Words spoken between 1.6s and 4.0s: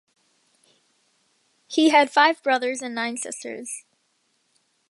He had five brothers and nine sisters.